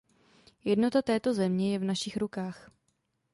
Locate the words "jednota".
0.65-1.01